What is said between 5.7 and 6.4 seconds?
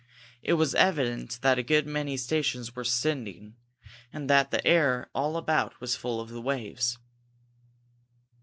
was full of